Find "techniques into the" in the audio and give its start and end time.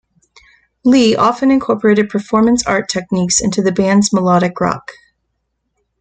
2.89-3.71